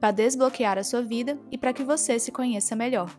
para 0.00 0.10
desbloquear 0.10 0.78
a 0.78 0.84
sua 0.84 1.02
vida 1.02 1.38
e 1.50 1.56
para 1.56 1.72
que 1.72 1.82
você 1.82 2.18
se 2.18 2.30
conheça 2.30 2.76
melhor. 2.76 3.10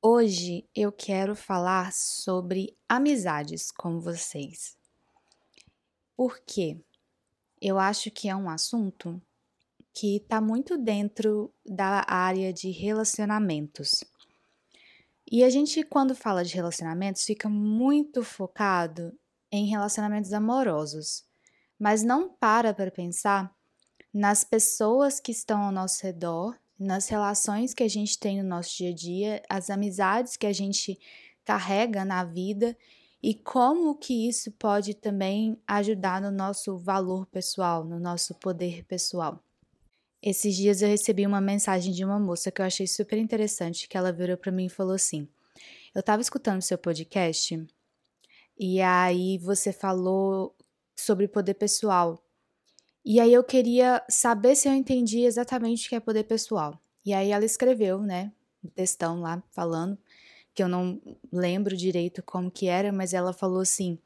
Hoje 0.00 0.68
eu 0.74 0.92
quero 0.92 1.34
falar 1.34 1.92
sobre 1.92 2.76
amizades 2.88 3.70
com 3.70 3.98
vocês. 3.98 4.76
Por 6.16 6.40
quê? 6.46 6.80
Eu 7.60 7.78
acho 7.78 8.10
que 8.10 8.28
é 8.28 8.36
um 8.36 8.48
assunto 8.48 9.20
que 9.92 10.16
está 10.16 10.40
muito 10.40 10.78
dentro 10.78 11.52
da 11.66 12.04
área 12.06 12.52
de 12.52 12.70
relacionamentos. 12.70 14.04
E 15.30 15.42
a 15.42 15.50
gente, 15.50 15.82
quando 15.82 16.14
fala 16.14 16.44
de 16.44 16.54
relacionamentos, 16.54 17.24
fica 17.24 17.48
muito 17.48 18.22
focado 18.22 19.12
em 19.50 19.66
relacionamentos 19.66 20.32
amorosos 20.32 21.27
mas 21.78 22.02
não 22.02 22.28
para 22.28 22.74
para 22.74 22.90
pensar 22.90 23.54
nas 24.12 24.42
pessoas 24.42 25.20
que 25.20 25.30
estão 25.30 25.62
ao 25.62 25.72
nosso 25.72 26.02
redor, 26.02 26.58
nas 26.78 27.08
relações 27.08 27.74
que 27.74 27.82
a 27.82 27.88
gente 27.88 28.18
tem 28.18 28.42
no 28.42 28.48
nosso 28.48 28.76
dia 28.76 28.90
a 28.90 28.94
dia, 28.94 29.42
as 29.48 29.70
amizades 29.70 30.36
que 30.36 30.46
a 30.46 30.52
gente 30.52 30.98
carrega 31.44 32.04
na 32.04 32.24
vida 32.24 32.76
e 33.22 33.34
como 33.34 33.96
que 33.96 34.28
isso 34.28 34.50
pode 34.52 34.94
também 34.94 35.60
ajudar 35.66 36.20
no 36.20 36.30
nosso 36.30 36.76
valor 36.76 37.26
pessoal, 37.26 37.84
no 37.84 37.98
nosso 37.98 38.34
poder 38.34 38.84
pessoal. 38.84 39.42
Esses 40.22 40.56
dias 40.56 40.82
eu 40.82 40.88
recebi 40.88 41.26
uma 41.26 41.40
mensagem 41.40 41.92
de 41.92 42.04
uma 42.04 42.18
moça 42.18 42.50
que 42.50 42.60
eu 42.60 42.66
achei 42.66 42.86
super 42.86 43.18
interessante, 43.18 43.88
que 43.88 43.96
ela 43.96 44.12
virou 44.12 44.36
para 44.36 44.52
mim 44.52 44.66
e 44.66 44.70
falou 44.70 44.94
assim: 44.94 45.28
"Eu 45.94 46.00
estava 46.00 46.22
escutando 46.22 46.62
seu 46.62 46.78
podcast 46.78 47.66
e 48.58 48.80
aí 48.80 49.38
você 49.38 49.72
falou 49.72 50.54
sobre 51.00 51.28
poder 51.28 51.54
pessoal. 51.54 52.22
E 53.04 53.20
aí 53.20 53.32
eu 53.32 53.44
queria 53.44 54.02
saber 54.08 54.54
se 54.54 54.68
eu 54.68 54.74
entendi 54.74 55.20
exatamente 55.20 55.86
o 55.86 55.88
que 55.88 55.96
é 55.96 56.00
poder 56.00 56.24
pessoal. 56.24 56.78
E 57.04 57.14
aí 57.14 57.30
ela 57.30 57.44
escreveu, 57.44 58.02
né, 58.02 58.32
um 58.62 58.68
textão 58.68 59.20
lá 59.20 59.42
falando, 59.50 59.96
que 60.54 60.62
eu 60.62 60.68
não 60.68 61.00
lembro 61.32 61.76
direito 61.76 62.22
como 62.22 62.50
que 62.50 62.66
era, 62.66 62.92
mas 62.92 63.14
ela 63.14 63.32
falou 63.32 63.60
assim: 63.60 63.98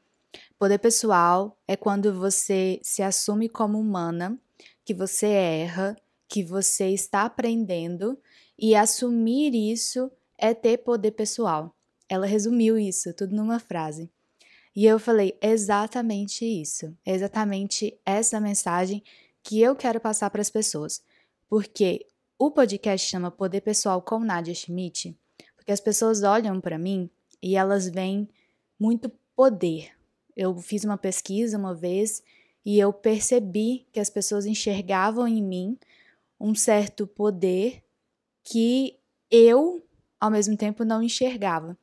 poder 0.58 0.78
pessoal 0.78 1.58
é 1.66 1.76
quando 1.76 2.12
você 2.12 2.78
se 2.82 3.02
assume 3.02 3.48
como 3.48 3.78
humana, 3.78 4.38
que 4.84 4.92
você 4.92 5.26
erra, 5.26 5.96
que 6.28 6.44
você 6.44 6.90
está 6.90 7.22
aprendendo 7.22 8.18
e 8.58 8.74
assumir 8.74 9.54
isso 9.54 10.10
é 10.38 10.52
ter 10.52 10.78
poder 10.78 11.12
pessoal. 11.12 11.74
Ela 12.08 12.26
resumiu 12.26 12.78
isso 12.78 13.14
tudo 13.14 13.34
numa 13.34 13.58
frase. 13.58 14.11
E 14.74 14.86
eu 14.86 14.98
falei 14.98 15.36
exatamente 15.42 16.44
isso, 16.44 16.96
exatamente 17.04 17.98
essa 18.06 18.40
mensagem 18.40 19.02
que 19.42 19.60
eu 19.60 19.76
quero 19.76 20.00
passar 20.00 20.30
para 20.30 20.40
as 20.40 20.50
pessoas. 20.50 21.02
Porque 21.48 22.06
o 22.38 22.50
podcast 22.50 23.06
chama 23.06 23.30
Poder 23.30 23.60
Pessoal 23.60 24.00
com 24.00 24.18
Nadia 24.18 24.54
Schmidt, 24.54 25.16
porque 25.54 25.72
as 25.72 25.80
pessoas 25.80 26.22
olham 26.22 26.60
para 26.60 26.78
mim 26.78 27.10
e 27.42 27.54
elas 27.54 27.88
veem 27.88 28.28
muito 28.78 29.10
poder. 29.36 29.90
Eu 30.34 30.56
fiz 30.56 30.84
uma 30.84 30.96
pesquisa 30.96 31.58
uma 31.58 31.74
vez 31.74 32.22
e 32.64 32.78
eu 32.78 32.92
percebi 32.92 33.86
que 33.92 34.00
as 34.00 34.08
pessoas 34.08 34.46
enxergavam 34.46 35.28
em 35.28 35.42
mim 35.42 35.78
um 36.40 36.54
certo 36.54 37.06
poder 37.06 37.82
que 38.42 38.98
eu, 39.30 39.86
ao 40.18 40.30
mesmo 40.30 40.56
tempo, 40.56 40.84
não 40.84 41.02
enxergava. 41.02 41.76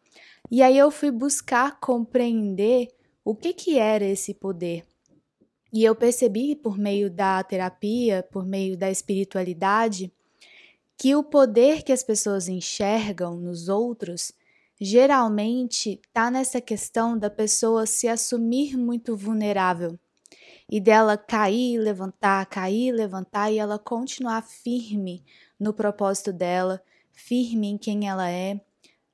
E 0.52 0.64
aí 0.64 0.78
eu 0.78 0.90
fui 0.90 1.12
buscar 1.12 1.80
compreender 1.80 2.88
o 3.24 3.36
que, 3.36 3.54
que 3.54 3.78
era 3.78 4.06
esse 4.06 4.34
poder. 4.34 4.84
E 5.72 5.84
eu 5.84 5.94
percebi 5.94 6.56
por 6.56 6.78
meio 6.78 7.12
da 7.12 7.44
terapia, 7.44 8.28
por 8.32 8.46
meio 8.46 8.76
da 8.76 8.90
espiritualidade, 8.90 10.12
que 10.98 11.16
o 11.16 11.24
poder 11.24 11.84
que 11.84 11.92
as 11.92 12.04
pessoas 12.04 12.48
enxergam 12.48 13.38
nos 13.38 13.70
outros 13.70 14.32
geralmente 14.82 16.00
está 16.04 16.32
nessa 16.32 16.60
questão 16.60 17.18
da 17.18 17.30
pessoa 17.30 17.86
se 17.86 18.08
assumir 18.08 18.78
muito 18.78 19.16
vulnerável 19.16 20.00
e 20.70 20.80
dela 20.80 21.18
cair, 21.18 21.78
levantar, 21.78 22.46
cair, 22.46 22.92
levantar 22.92 23.52
e 23.52 23.58
ela 23.58 23.78
continuar 23.78 24.42
firme 24.42 25.24
no 25.60 25.74
propósito 25.74 26.32
dela, 26.32 26.82
firme 27.12 27.68
em 27.68 27.78
quem 27.78 28.08
ela 28.08 28.30
é, 28.30 28.62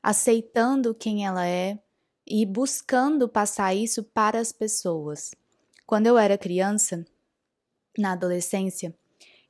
aceitando 0.06 0.94
quem 0.94 1.26
ela 1.26 1.48
é 1.48 1.80
e 2.28 2.46
buscando 2.46 3.28
passar 3.28 3.74
isso 3.74 4.04
para 4.04 4.40
as 4.40 4.52
pessoas. 4.52 5.32
Quando 5.84 6.06
eu 6.06 6.16
era 6.16 6.38
criança, 6.38 7.04
na 7.98 8.12
adolescência, 8.12 8.96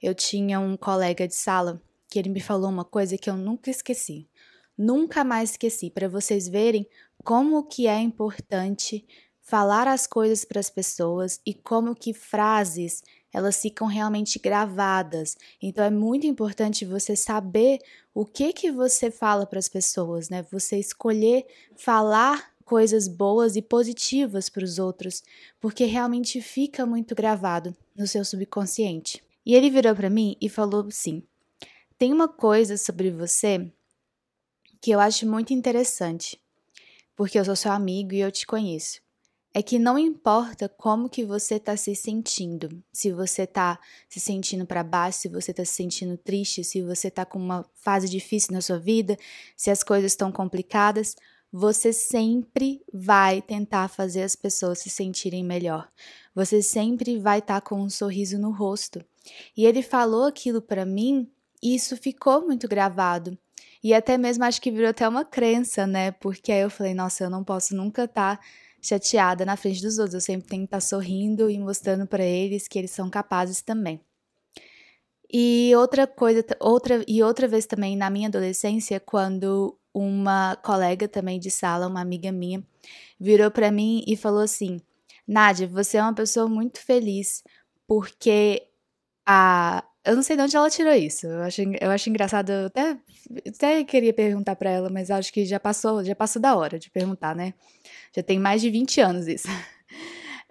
eu 0.01 0.15
tinha 0.15 0.57
um 0.61 0.77
colega 0.77 1.27
de 1.27 1.35
sala 1.35 1.81
que 2.07 2.17
ele 2.17 2.29
me 2.29 2.39
falou 2.39 2.69
uma 2.69 2.85
coisa 2.85 3.17
que 3.17 3.29
eu 3.29 3.35
nunca 3.35 3.69
esqueci. 3.69 4.29
Nunca 4.77 5.25
mais 5.25 5.51
esqueci, 5.51 5.89
para 5.89 6.07
vocês 6.07 6.47
verem 6.47 6.87
como 7.21 7.67
que 7.67 7.85
é 7.85 7.99
importante 7.99 9.05
falar 9.41 9.89
as 9.89 10.07
coisas 10.07 10.45
para 10.45 10.61
as 10.61 10.69
pessoas 10.69 11.41
e 11.45 11.53
como 11.53 11.93
que 11.93 12.13
frases 12.13 13.03
elas 13.35 13.61
ficam 13.61 13.85
realmente 13.85 14.39
gravadas. 14.39 15.37
Então 15.61 15.83
é 15.83 15.89
muito 15.89 16.25
importante 16.25 16.85
você 16.85 17.17
saber 17.17 17.79
o 18.13 18.25
que 18.25 18.53
que 18.53 18.71
você 18.71 19.11
fala 19.11 19.45
para 19.45 19.59
as 19.59 19.67
pessoas, 19.67 20.29
né? 20.29 20.41
Você 20.53 20.79
escolher 20.79 21.45
falar 21.75 22.53
coisas 22.63 23.09
boas 23.09 23.57
e 23.57 23.61
positivas 23.61 24.47
para 24.47 24.63
os 24.63 24.79
outros, 24.79 25.21
porque 25.59 25.83
realmente 25.83 26.41
fica 26.41 26.85
muito 26.85 27.13
gravado 27.13 27.75
no 27.93 28.07
seu 28.07 28.23
subconsciente. 28.23 29.21
E 29.45 29.53
ele 29.53 29.69
virou 29.69 29.93
para 29.93 30.09
mim 30.09 30.37
e 30.39 30.47
falou 30.47 30.87
assim: 30.87 31.21
"Tem 31.97 32.13
uma 32.13 32.29
coisa 32.29 32.77
sobre 32.77 33.11
você 33.11 33.69
que 34.79 34.91
eu 34.91 34.99
acho 35.01 35.27
muito 35.27 35.51
interessante, 35.51 36.39
porque 37.17 37.37
eu 37.37 37.43
sou 37.43 37.55
seu 37.57 37.73
amigo 37.73 38.13
e 38.13 38.21
eu 38.21 38.31
te 38.31 38.47
conheço 38.47 39.04
é 39.57 39.63
que 39.63 39.79
não 39.79 39.97
importa 39.97 40.67
como 40.67 41.07
que 41.07 41.23
você 41.23 41.55
está 41.55 41.77
se 41.77 41.95
sentindo, 41.95 42.83
se 42.91 43.13
você 43.13 43.43
está 43.43 43.79
se 44.09 44.19
sentindo 44.19 44.65
para 44.65 44.83
baixo, 44.83 45.19
se 45.19 45.29
você 45.29 45.51
está 45.51 45.63
se 45.63 45.71
sentindo 45.71 46.17
triste, 46.17 46.61
se 46.61 46.81
você 46.81 47.07
está 47.07 47.23
com 47.23 47.39
uma 47.39 47.65
fase 47.73 48.09
difícil 48.09 48.51
na 48.51 48.59
sua 48.59 48.77
vida, 48.77 49.17
se 49.55 49.71
as 49.71 49.81
coisas 49.81 50.11
estão 50.11 50.29
complicadas, 50.29 51.15
você 51.49 51.93
sempre 51.93 52.83
vai 52.93 53.41
tentar 53.41 53.87
fazer 53.87 54.23
as 54.23 54.35
pessoas 54.35 54.79
se 54.79 54.89
sentirem 54.89 55.41
melhor. 55.41 55.89
Você 56.35 56.61
sempre 56.61 57.17
vai 57.17 57.39
estar 57.39 57.61
tá 57.61 57.65
com 57.65 57.81
um 57.81 57.89
sorriso 57.89 58.37
no 58.37 58.51
rosto. 58.51 59.01
E 59.55 59.65
ele 59.65 59.81
falou 59.81 60.25
aquilo 60.25 60.61
para 60.61 60.85
mim 60.85 61.31
e 61.63 61.75
isso 61.75 61.95
ficou 61.95 62.45
muito 62.45 62.67
gravado. 62.67 63.37
E 63.81 63.93
até 63.93 64.17
mesmo 64.17 64.43
acho 64.43 64.61
que 64.61 64.69
virou 64.69 64.89
até 64.89 65.07
uma 65.07 65.23
crença, 65.23 65.87
né? 65.87 66.11
Porque 66.11 66.51
aí 66.51 66.59
eu 66.59 66.69
falei, 66.69 66.93
nossa, 66.93 67.23
eu 67.23 67.29
não 67.29 67.41
posso 67.41 67.73
nunca 67.73 68.03
estar 68.03 68.37
tá 68.37 68.43
chateada 68.85 69.45
na 69.45 69.57
frente 69.57 69.81
dos 69.81 69.97
outros. 69.97 70.15
Eu 70.15 70.21
sempre 70.21 70.47
tenho 70.47 70.61
que 70.63 70.67
estar 70.67 70.81
sorrindo 70.81 71.49
e 71.49 71.57
mostrando 71.59 72.05
para 72.07 72.23
eles 72.23 72.67
que 72.67 72.77
eles 72.79 72.91
são 72.91 73.09
capazes 73.09 73.61
também. 73.61 73.99
E 75.31 75.73
outra 75.75 76.05
coisa, 76.07 76.45
outra 76.59 77.03
e 77.07 77.21
outra 77.23 77.47
vez 77.47 77.65
também 77.65 77.97
na 77.97 78.09
minha 78.09 78.27
adolescência, 78.27 78.99
quando 78.99 79.77
uma 79.93 80.55
colega 80.57 81.07
também 81.07 81.39
de 81.39 81.49
sala, 81.49 81.87
uma 81.87 82.01
amiga 82.01 82.31
minha, 82.31 82.63
virou 83.19 83.49
para 83.51 83.71
mim 83.71 84.03
e 84.07 84.15
falou 84.15 84.41
assim: 84.41 84.79
"Nádia, 85.27 85.67
você 85.67 85.97
é 85.97 86.01
uma 86.03 86.13
pessoa 86.13 86.47
muito 86.47 86.79
feliz 86.79 87.43
porque 87.87 88.67
a 89.27 89.83
eu 90.05 90.15
não 90.15 90.23
sei 90.23 90.35
de 90.37 90.43
onde 90.43 90.55
ela 90.55 90.69
tirou 90.69 90.93
isso. 90.93 91.25
Eu 91.27 91.41
acho, 91.43 91.61
eu 91.81 91.89
acho 91.91 92.09
engraçado, 92.09 92.51
eu 92.51 92.67
até, 92.67 92.97
até 93.49 93.83
queria 93.83 94.13
perguntar 94.13 94.55
para 94.55 94.69
ela, 94.69 94.89
mas 94.89 95.09
acho 95.09 95.33
que 95.33 95.45
já 95.45 95.59
passou, 95.59 96.03
já 96.03 96.15
passou 96.15 96.39
da 96.41 96.55
hora 96.55 96.77
de 96.77 96.91
perguntar, 96.91 97.35
né? 97.35 97.53
Já 98.15 98.23
tem 98.23 98.39
mais 98.39 98.61
de 98.61 98.69
20 98.69 99.01
anos 99.01 99.27
isso. 99.27 99.47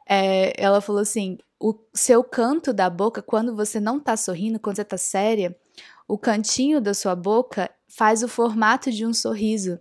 É, 0.07 0.53
ela 0.63 0.83
falou 0.83 1.01
assim: 1.01 1.39
o 1.59 1.75
seu 1.95 2.23
canto 2.23 2.75
da 2.75 2.91
boca, 2.91 3.23
quando 3.23 3.57
você 3.57 3.81
não 3.81 3.99
tá 3.99 4.19
sorrindo, 4.19 4.61
quando 4.61 4.77
você 4.77 4.85
tá 4.85 4.99
séria, 4.99 5.57
o 6.07 6.19
cantinho 6.19 6.79
da 6.79 6.93
sua 6.93 7.17
boca 7.17 7.71
faz 7.89 8.23
o 8.23 8.29
formato 8.29 8.91
de 8.91 9.07
um 9.07 9.15
sorriso. 9.15 9.81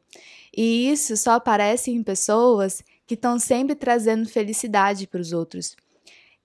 E 0.56 0.90
isso 0.90 1.18
só 1.18 1.32
aparece 1.32 1.92
em 1.92 2.02
pessoas 2.02 2.82
que 3.06 3.16
estão 3.16 3.38
sempre 3.38 3.76
trazendo 3.76 4.30
felicidade 4.30 5.08
para 5.08 5.20
os 5.20 5.34
outros. 5.34 5.76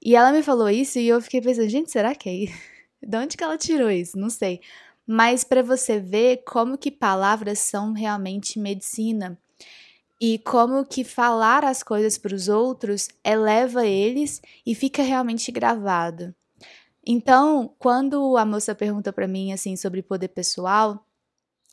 E 0.05 0.17
ela 0.17 0.33
me 0.33 0.43
falou 0.43 0.69
isso 0.69 0.99
e 0.99 1.07
eu 1.07 1.21
fiquei 1.21 1.41
pensando, 1.41 1.69
gente, 1.69 1.93
será 1.93 2.17
que 2.17 2.29
é 2.29 2.35
isso? 2.35 2.59
De 3.01 3.17
onde 3.17 3.37
que 3.37 3.45
ela 3.45 3.57
tirou 3.57 3.93
isso? 3.93 4.19
Não 4.19 4.29
sei. 4.29 4.61
Mas 5.07 5.45
para 5.45 5.63
você 5.63 6.01
ver 6.01 6.43
como 6.45 6.77
que 6.77 6.91
palavras 6.91 7.61
são 7.61 7.93
realmente 7.93 8.59
medicina 8.59 9.39
e 10.21 10.39
como 10.39 10.85
que 10.85 11.05
falar 11.05 11.65
as 11.65 11.83
coisas 11.83 12.19
para 12.19 12.35
os 12.35 12.49
outros 12.49 13.09
eleva 13.25 13.87
eles 13.87 14.43
e 14.67 14.75
fica 14.75 15.03
realmente 15.03 15.53
gravado. 15.53 16.35
Então, 17.07 17.75
quando 17.79 18.37
a 18.37 18.45
moça 18.45 18.75
perguntou 18.75 19.13
para 19.13 19.29
mim 19.29 19.53
assim 19.53 19.77
sobre 19.77 20.03
poder 20.03 20.29
pessoal 20.29 21.07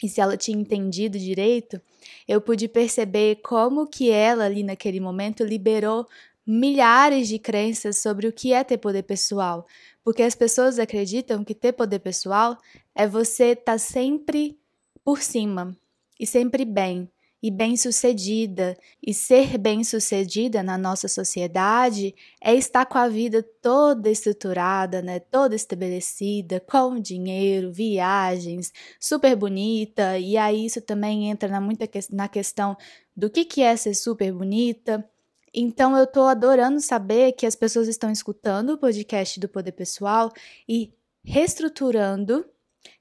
e 0.02 0.08
se 0.08 0.22
ela 0.22 0.38
tinha 0.38 0.60
entendido 0.60 1.18
direito, 1.18 1.82
eu 2.28 2.40
pude 2.40 2.68
perceber 2.68 3.38
como 3.38 3.88
que 3.88 4.12
ela 4.12 4.46
ali 4.46 4.64
naquele 4.64 5.00
momento 5.00 5.44
liberou 5.44 6.08
milhares 6.46 7.28
de 7.28 7.40
crenças 7.40 7.98
sobre 7.98 8.28
o 8.28 8.34
que 8.34 8.54
é 8.54 8.64
ter 8.64 8.78
poder 8.78 9.04
pessoal, 9.04 9.66
porque 10.04 10.22
as 10.22 10.36
pessoas 10.36 10.78
acreditam 10.78 11.44
que 11.44 11.56
ter 11.56 11.74
poder 11.74 12.00
pessoal 12.00 12.58
é 12.94 13.08
você 13.08 13.54
estar 13.54 13.74
tá 13.74 13.78
sempre 13.78 14.60
por 15.04 15.22
cima 15.22 15.76
e 16.20 16.28
sempre 16.28 16.64
bem 16.64 17.10
e 17.46 17.52
bem-sucedida. 17.52 18.76
E 19.06 19.14
ser 19.14 19.60
bem-sucedida 19.60 20.64
na 20.64 20.80
nossa 20.80 21.08
sociedade 21.08 22.16
é 22.42 22.56
estar 22.56 22.88
com 22.88 22.98
a 22.98 23.08
vida 23.08 23.44
toda 23.62 24.10
estruturada, 24.10 25.00
né, 25.00 25.20
toda 25.20 25.56
estabelecida, 25.56 26.60
com 26.60 27.00
dinheiro, 27.00 27.72
viagens, 27.72 28.74
super 29.00 29.36
bonita. 29.36 30.18
E 30.18 30.36
aí 30.38 30.66
isso 30.66 30.82
também 30.82 31.30
entra 31.30 31.48
na 31.48 31.62
muita 31.62 31.86
que 31.86 32.00
na 32.12 32.28
questão 32.28 32.76
do 33.16 33.30
que 33.30 33.46
que 33.46 33.62
é 33.62 33.76
ser 33.76 33.94
super 33.94 34.34
bonita. 34.34 35.08
Então 35.54 35.96
eu 35.96 36.08
tô 36.08 36.24
adorando 36.24 36.82
saber 36.82 37.34
que 37.34 37.46
as 37.46 37.56
pessoas 37.56 37.88
estão 37.88 38.10
escutando 38.10 38.72
o 38.72 38.78
podcast 38.80 39.40
do 39.40 39.48
Poder 39.48 39.74
Pessoal 39.74 40.34
e 40.68 40.92
reestruturando, 41.24 42.44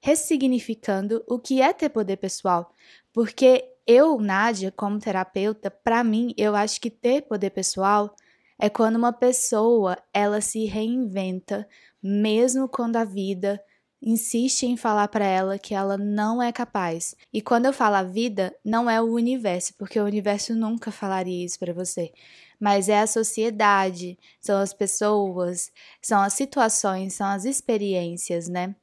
ressignificando 0.03 1.25
o 1.27 1.39
que 1.39 1.63
é 1.63 1.73
ter 1.73 1.89
poder 1.89 2.19
pessoal, 2.19 2.71
porque 3.11 3.74
eu, 3.87 4.19
Nádia, 4.19 4.73
como 4.73 4.99
terapeuta, 4.99 5.71
para 5.71 6.03
mim, 6.03 6.35
eu 6.37 6.55
acho 6.57 6.81
que 6.81 6.91
ter 6.91 7.23
poder 7.23 7.51
pessoal 7.51 8.15
é 8.59 8.71
quando 8.71 8.97
uma 8.97 9.13
pessoa 9.13 9.99
ela 10.13 10.41
se 10.41 10.65
reinventa, 10.65 11.69
mesmo 12.03 12.69
quando 12.69 12.97
a 12.97 13.05
vida 13.05 13.61
insiste 14.01 14.65
em 14.65 14.77
falar 14.77 15.09
para 15.09 15.25
ela 15.25 15.59
que 15.59 15.75
ela 15.75 15.97
não 15.97 16.43
é 16.43 16.53
capaz. 16.53 17.17
E 17.33 17.41
quando 17.41 17.67
eu 17.67 17.73
falo 17.73 17.97
a 17.97 18.03
vida, 18.03 18.55
não 18.65 18.89
é 18.89 19.01
o 19.01 19.13
universo, 19.13 19.75
porque 19.79 19.99
o 19.99 20.05
universo 20.05 20.55
nunca 20.55 20.91
falaria 20.91 21.45
isso 21.45 21.59
para 21.59 21.73
você, 21.73 22.13
mas 22.61 22.89
é 22.89 23.01
a 23.01 23.07
sociedade, 23.07 24.19
são 24.41 24.61
as 24.61 24.73
pessoas, 24.73 25.73
são 26.03 26.21
as 26.21 26.35
situações, 26.35 27.15
são 27.15 27.27
as 27.27 27.45
experiências, 27.45 28.49
né? 28.49 28.75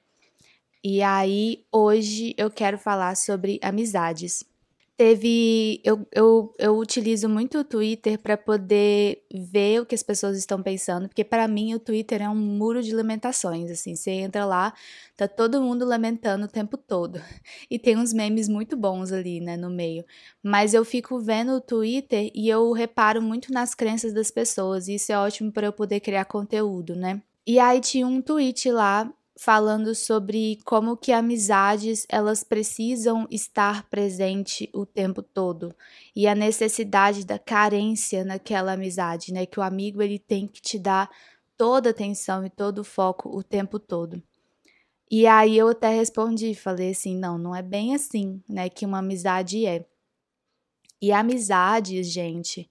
E 0.84 1.04
aí, 1.04 1.64
hoje 1.72 2.34
eu 2.38 2.50
quero 2.50 2.78
falar 2.78 3.16
sobre 3.16 3.60
amizades 3.62 4.44
teve. 4.98 5.82
Eu, 5.84 6.08
eu, 6.12 6.54
eu 6.60 6.78
utilizo 6.78 7.28
muito 7.28 7.60
o 7.60 7.64
Twitter 7.64 8.20
para 8.20 8.38
poder 8.38 9.24
ver 9.34 9.82
o 9.82 9.86
que 9.86 9.96
as 9.96 10.04
pessoas 10.04 10.38
estão 10.38 10.62
pensando, 10.62 11.08
porque 11.08 11.24
para 11.24 11.48
mim 11.48 11.74
o 11.74 11.80
Twitter 11.80 12.22
é 12.22 12.30
um 12.30 12.36
muro 12.36 12.82
de 12.84 12.94
lamentações. 12.96 13.72
Assim, 13.72 13.96
você 13.96 14.12
entra 14.12 14.46
lá, 14.46 14.74
tá 15.18 15.28
todo 15.28 15.62
mundo 15.62 15.86
lamentando 15.86 16.46
o 16.46 16.50
tempo 16.50 16.78
todo. 16.78 17.22
E 17.70 17.80
tem 17.80 17.98
uns 17.98 18.14
memes 18.14 18.48
muito 18.50 18.76
bons 18.78 19.12
ali, 19.12 19.40
né, 19.40 19.58
no 19.58 19.70
meio. 19.70 20.06
Mas 20.44 20.74
eu 20.74 20.84
fico 20.86 21.20
vendo 21.20 21.54
o 21.54 21.62
Twitter 21.62 22.32
e 22.34 22.50
eu 22.50 22.72
reparo 22.72 23.22
muito 23.22 23.52
nas 23.52 23.74
crenças 23.74 24.14
das 24.14 24.30
pessoas, 24.32 24.88
e 24.88 24.96
isso 24.96 25.12
é 25.12 25.18
ótimo 25.18 25.52
para 25.52 25.68
eu 25.68 25.74
poder 25.74 26.00
criar 26.00 26.26
conteúdo, 26.26 26.96
né? 26.96 27.22
E 27.46 27.60
aí 27.60 27.80
tinha 27.82 28.06
um 28.06 28.22
tweet 28.22 28.72
lá 28.72 29.12
falando 29.44 29.96
sobre 29.96 30.60
como 30.64 30.96
que 30.96 31.12
amizades 31.12 32.06
elas 32.08 32.44
precisam 32.44 33.26
estar 33.32 33.90
presente 33.90 34.70
o 34.72 34.86
tempo 34.86 35.24
todo 35.24 35.76
e 36.16 36.28
a 36.28 36.36
necessidade 36.36 37.26
da 37.26 37.40
carência 37.40 38.24
naquela 38.24 38.74
amizade, 38.74 39.34
né? 39.34 39.48
Que 39.48 39.60
o 39.60 39.64
amigo 39.64 40.00
ele 40.00 40.20
tem 40.20 40.46
que 40.46 40.62
te 40.62 40.78
dar 40.78 41.10
toda 41.58 41.90
a 41.90 41.92
atenção 41.92 42.46
e 42.46 42.52
todo 42.52 42.80
o 42.80 42.84
foco 42.84 43.36
o 43.36 43.42
tempo 43.42 43.80
todo. 43.80 44.22
E 45.10 45.26
aí 45.26 45.58
eu 45.58 45.70
até 45.70 45.90
respondi, 45.90 46.54
falei 46.54 46.92
assim, 46.92 47.18
não, 47.18 47.40
não 47.40 47.56
é 47.56 47.64
bem 47.64 47.96
assim, 47.96 48.44
né, 48.48 48.70
que 48.70 48.86
uma 48.86 49.00
amizade 49.00 49.66
é. 49.66 49.84
E 51.02 51.12
amizades, 51.12 52.06
gente, 52.12 52.70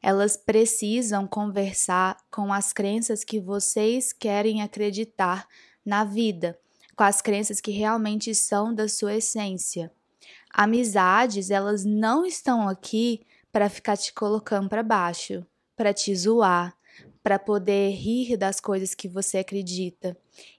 elas 0.00 0.36
precisam 0.36 1.26
conversar 1.26 2.16
com 2.30 2.52
as 2.52 2.72
crenças 2.72 3.24
que 3.24 3.40
vocês 3.40 4.12
querem 4.12 4.62
acreditar 4.62 5.48
na 5.84 6.04
vida, 6.04 6.58
com 6.96 7.04
as 7.04 7.20
crenças 7.20 7.60
que 7.60 7.70
realmente 7.70 8.34
são 8.34 8.74
da 8.74 8.88
sua 8.88 9.16
essência. 9.16 9.92
Amizades, 10.52 11.50
elas 11.50 11.84
não 11.84 12.24
estão 12.26 12.68
aqui 12.68 13.22
para 13.50 13.68
ficar 13.68 13.96
te 13.96 14.12
colocando 14.12 14.68
para 14.68 14.82
baixo, 14.82 15.44
para 15.76 15.92
te 15.92 16.14
zoar, 16.14 16.76
para 17.22 17.38
poder 17.38 17.90
rir 17.90 18.36
das 18.36 18.60
coisas 18.60 18.94
que 18.94 19.08
você 19.08 19.38
acredita. 19.38 20.16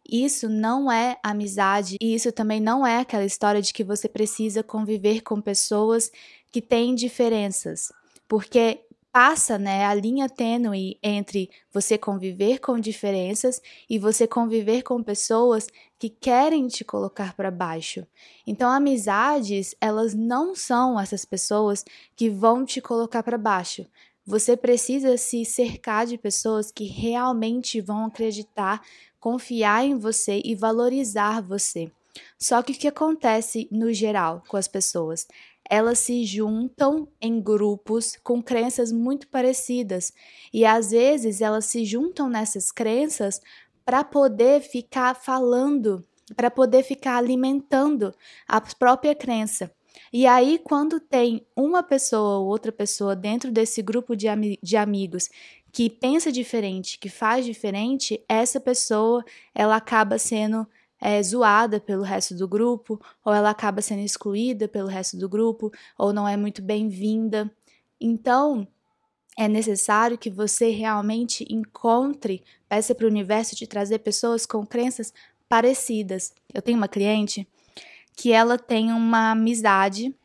Isso 0.07 0.47
não 0.47 0.91
é 0.91 1.17
amizade 1.23 1.97
e 2.01 2.13
isso 2.13 2.31
também 2.31 2.59
não 2.59 2.85
é 2.85 2.99
aquela 2.99 3.25
história 3.25 3.61
de 3.61 3.73
que 3.73 3.83
você 3.83 4.07
precisa 4.07 4.63
conviver 4.63 5.21
com 5.21 5.41
pessoas 5.41 6.11
que 6.51 6.61
têm 6.61 6.95
diferenças, 6.95 7.91
porque 8.27 8.85
passa 9.13 9.59
né, 9.59 9.85
a 9.85 9.93
linha 9.93 10.27
tênue 10.27 10.97
entre 11.03 11.49
você 11.71 11.99
conviver 11.99 12.59
com 12.59 12.79
diferenças 12.79 13.61
e 13.89 13.99
você 13.99 14.27
conviver 14.27 14.81
com 14.81 15.03
pessoas 15.03 15.67
que 15.99 16.09
querem 16.09 16.67
te 16.67 16.83
colocar 16.83 17.35
para 17.35 17.51
baixo. 17.51 18.07
Então, 18.45 18.69
amizades, 18.71 19.75
elas 19.79 20.15
não 20.15 20.55
são 20.55 20.99
essas 20.99 21.25
pessoas 21.25 21.85
que 22.15 22.27
vão 22.27 22.65
te 22.65 22.81
colocar 22.81 23.21
para 23.23 23.37
baixo. 23.37 23.85
Você 24.25 24.57
precisa 24.57 25.15
se 25.15 25.45
cercar 25.45 26.07
de 26.07 26.17
pessoas 26.17 26.71
que 26.71 26.85
realmente 26.85 27.79
vão 27.81 28.05
acreditar, 28.05 28.81
confiar 29.19 29.85
em 29.85 29.95
você 29.95 30.41
e 30.43 30.55
valorizar 30.55 31.39
você. 31.41 31.91
Só 32.39 32.61
que 32.63 32.73
o 32.73 32.75
que 32.75 32.87
acontece 32.87 33.67
no 33.71 33.93
geral 33.93 34.43
com 34.47 34.57
as 34.57 34.67
pessoas? 34.67 35.27
Elas 35.69 35.99
se 35.99 36.25
juntam 36.25 37.07
em 37.21 37.41
grupos 37.41 38.17
com 38.23 38.41
crenças 38.41 38.91
muito 38.91 39.27
parecidas 39.27 40.13
e 40.53 40.65
às 40.65 40.91
vezes 40.91 41.41
elas 41.41 41.65
se 41.65 41.85
juntam 41.85 42.29
nessas 42.29 42.71
crenças 42.71 43.39
para 43.85 44.03
poder 44.03 44.61
ficar 44.61 45.15
falando, 45.15 46.05
para 46.35 46.49
poder 46.49 46.83
ficar 46.83 47.17
alimentando 47.17 48.13
a 48.47 48.61
própria 48.61 49.15
crença. 49.15 49.71
E 50.11 50.25
aí, 50.25 50.59
quando 50.63 50.99
tem 50.99 51.45
uma 51.55 51.83
pessoa 51.83 52.39
ou 52.39 52.47
outra 52.47 52.71
pessoa 52.71 53.15
dentro 53.15 53.51
desse 53.51 53.81
grupo 53.81 54.15
de, 54.15 54.27
de 54.61 54.77
amigos 54.77 55.29
que 55.71 55.89
pensa 55.89 56.31
diferente, 56.31 56.99
que 56.99 57.09
faz 57.09 57.45
diferente, 57.45 58.23
essa 58.29 58.59
pessoa 58.59 59.23
ela 59.55 59.75
acaba 59.75 60.19
sendo 60.19 60.67
é 61.05 61.21
zoada 61.21 61.81
pelo 61.81 62.01
resto 62.01 62.33
do 62.33 62.47
grupo, 62.47 62.97
ou 63.25 63.33
ela 63.33 63.49
acaba 63.49 63.81
sendo 63.81 63.99
excluída 63.99 64.69
pelo 64.69 64.87
resto 64.87 65.17
do 65.17 65.27
grupo, 65.27 65.69
ou 65.97 66.13
não 66.13 66.25
é 66.25 66.37
muito 66.37 66.61
bem-vinda. 66.61 67.51
Então, 67.99 68.65
é 69.37 69.49
necessário 69.49 70.17
que 70.17 70.29
você 70.29 70.69
realmente 70.69 71.45
encontre, 71.49 72.41
peça 72.69 72.95
para 72.95 73.05
o 73.05 73.09
universo 73.09 73.53
te 73.53 73.67
trazer 73.67 73.99
pessoas 73.99 74.45
com 74.45 74.65
crenças 74.65 75.13
parecidas. 75.49 76.33
Eu 76.53 76.61
tenho 76.61 76.77
uma 76.77 76.87
cliente 76.87 77.45
que 78.15 78.31
ela 78.31 78.57
tem 78.57 78.93
uma 78.93 79.31
amizade 79.31 80.15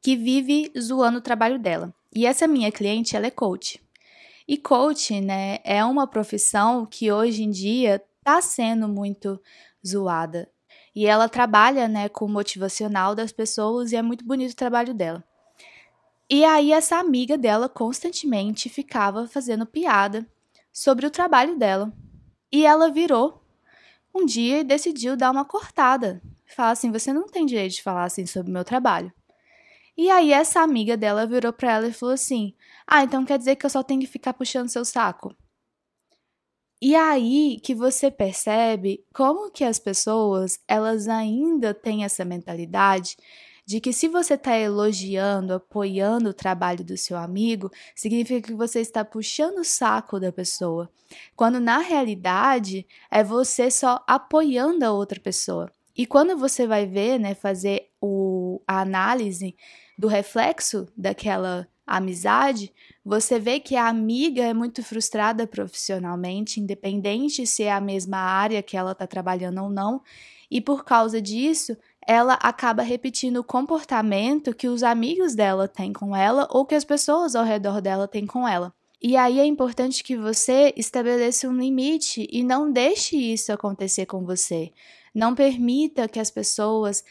que 0.00 0.16
vive 0.16 0.72
zoando 0.80 1.18
o 1.18 1.22
trabalho 1.22 1.58
dela. 1.58 1.94
E 2.14 2.24
essa 2.24 2.48
minha 2.48 2.72
cliente, 2.72 3.14
ela 3.14 3.26
é 3.26 3.30
coach. 3.30 3.78
E 4.46 4.56
coach, 4.56 5.20
né, 5.20 5.58
é 5.64 5.84
uma 5.84 6.06
profissão 6.06 6.86
que 6.86 7.12
hoje 7.12 7.42
em 7.42 7.50
dia 7.50 8.02
está 8.28 8.42
sendo 8.42 8.86
muito 8.86 9.40
zoada. 9.86 10.50
E 10.94 11.06
ela 11.06 11.28
trabalha, 11.28 11.88
né, 11.88 12.08
com 12.08 12.26
o 12.26 12.28
motivacional 12.28 13.14
das 13.14 13.32
pessoas 13.32 13.90
e 13.90 13.96
é 13.96 14.02
muito 14.02 14.24
bonito 14.24 14.52
o 14.52 14.56
trabalho 14.56 14.92
dela. 14.92 15.24
E 16.28 16.44
aí 16.44 16.72
essa 16.72 16.96
amiga 16.96 17.38
dela 17.38 17.68
constantemente 17.68 18.68
ficava 18.68 19.26
fazendo 19.26 19.64
piada 19.64 20.26
sobre 20.70 21.06
o 21.06 21.10
trabalho 21.10 21.56
dela. 21.56 21.90
E 22.52 22.66
ela 22.66 22.90
virou 22.90 23.42
um 24.14 24.26
dia 24.26 24.60
e 24.60 24.64
decidiu 24.64 25.16
dar 25.16 25.30
uma 25.30 25.44
cortada. 25.44 26.20
Falar 26.54 26.72
assim: 26.72 26.92
"Você 26.92 27.12
não 27.12 27.26
tem 27.26 27.46
direito 27.46 27.74
de 27.74 27.82
falar 27.82 28.04
assim 28.04 28.26
sobre 28.26 28.50
o 28.50 28.52
meu 28.52 28.64
trabalho". 28.64 29.12
E 29.96 30.10
aí 30.10 30.32
essa 30.32 30.60
amiga 30.60 30.96
dela 30.96 31.26
virou 31.26 31.52
para 31.52 31.72
ela 31.72 31.88
e 31.88 31.92
falou 31.92 32.14
assim: 32.14 32.54
"Ah, 32.86 33.02
então 33.02 33.24
quer 33.24 33.38
dizer 33.38 33.56
que 33.56 33.64
eu 33.64 33.70
só 33.70 33.82
tenho 33.82 34.00
que 34.00 34.06
ficar 34.06 34.34
puxando 34.34 34.68
seu 34.68 34.84
saco?" 34.84 35.34
E 36.80 36.94
aí 36.94 37.58
que 37.60 37.74
você 37.74 38.10
percebe 38.10 39.04
como 39.12 39.50
que 39.50 39.64
as 39.64 39.78
pessoas, 39.80 40.60
elas 40.68 41.08
ainda 41.08 41.74
têm 41.74 42.04
essa 42.04 42.24
mentalidade 42.24 43.16
de 43.66 43.80
que 43.80 43.92
se 43.92 44.08
você 44.08 44.34
está 44.34 44.56
elogiando, 44.56 45.52
apoiando 45.52 46.30
o 46.30 46.34
trabalho 46.34 46.82
do 46.82 46.96
seu 46.96 47.18
amigo, 47.18 47.70
significa 47.94 48.48
que 48.48 48.54
você 48.54 48.80
está 48.80 49.04
puxando 49.04 49.58
o 49.58 49.64
saco 49.64 50.18
da 50.18 50.32
pessoa, 50.32 50.90
quando 51.36 51.60
na 51.60 51.78
realidade 51.78 52.86
é 53.10 53.22
você 53.22 53.70
só 53.70 54.02
apoiando 54.06 54.86
a 54.86 54.92
outra 54.92 55.20
pessoa. 55.20 55.70
E 55.94 56.06
quando 56.06 56.34
você 56.38 56.66
vai 56.66 56.86
ver, 56.86 57.18
né, 57.18 57.34
fazer 57.34 57.90
o, 58.00 58.62
a 58.66 58.80
análise 58.80 59.54
do 59.98 60.06
reflexo 60.06 60.86
daquela 60.96 61.68
amizade, 61.96 62.72
você 63.04 63.38
vê 63.38 63.58
que 63.58 63.74
a 63.74 63.88
amiga 63.88 64.42
é 64.42 64.52
muito 64.52 64.82
frustrada 64.82 65.46
profissionalmente, 65.46 66.60
independente 66.60 67.46
se 67.46 67.62
é 67.62 67.72
a 67.72 67.80
mesma 67.80 68.18
área 68.18 68.62
que 68.62 68.76
ela 68.76 68.92
está 68.92 69.06
trabalhando 69.06 69.62
ou 69.62 69.70
não, 69.70 70.02
e 70.50 70.60
por 70.60 70.84
causa 70.84 71.20
disso, 71.20 71.76
ela 72.06 72.34
acaba 72.34 72.82
repetindo 72.82 73.38
o 73.38 73.44
comportamento 73.44 74.54
que 74.54 74.68
os 74.68 74.82
amigos 74.82 75.34
dela 75.34 75.68
têm 75.68 75.92
com 75.92 76.16
ela 76.16 76.48
ou 76.50 76.64
que 76.64 76.74
as 76.74 76.84
pessoas 76.84 77.34
ao 77.34 77.44
redor 77.44 77.82
dela 77.82 78.08
têm 78.08 78.26
com 78.26 78.48
ela. 78.48 78.72
E 79.00 79.16
aí 79.16 79.38
é 79.38 79.44
importante 79.44 80.02
que 80.02 80.16
você 80.16 80.72
estabeleça 80.76 81.48
um 81.48 81.56
limite 81.56 82.26
e 82.32 82.42
não 82.42 82.72
deixe 82.72 83.16
isso 83.16 83.52
acontecer 83.52 84.06
com 84.06 84.24
você. 84.24 84.72
Não 85.14 85.34
permita 85.34 86.08
que 86.08 86.18
as 86.18 86.30
pessoas 86.30 87.04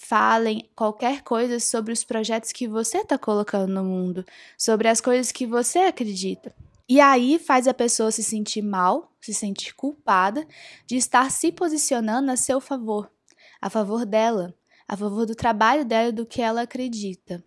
falem 0.00 0.70
qualquer 0.76 1.22
coisa 1.22 1.58
sobre 1.58 1.92
os 1.92 2.04
projetos 2.04 2.52
que 2.52 2.68
você 2.68 2.98
está 2.98 3.18
colocando 3.18 3.72
no 3.74 3.82
mundo, 3.82 4.24
sobre 4.56 4.86
as 4.86 5.00
coisas 5.00 5.32
que 5.32 5.44
você 5.44 5.80
acredita. 5.80 6.54
E 6.88 7.00
aí 7.00 7.36
faz 7.38 7.66
a 7.66 7.74
pessoa 7.74 8.12
se 8.12 8.22
sentir 8.22 8.62
mal, 8.62 9.12
se 9.20 9.34
sentir 9.34 9.74
culpada 9.74 10.46
de 10.86 10.96
estar 10.96 11.30
se 11.32 11.50
posicionando 11.50 12.30
a 12.30 12.36
seu 12.36 12.60
favor, 12.60 13.10
a 13.60 13.68
favor 13.68 14.06
dela, 14.06 14.54
a 14.86 14.96
favor 14.96 15.26
do 15.26 15.34
trabalho 15.34 15.84
dela 15.84 16.10
e 16.10 16.12
do 16.12 16.24
que 16.24 16.40
ela 16.40 16.62
acredita. 16.62 17.44